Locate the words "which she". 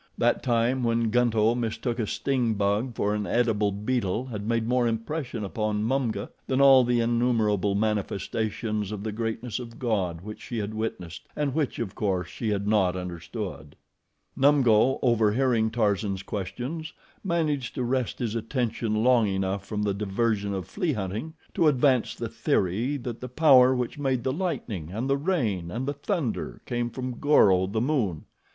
10.21-10.57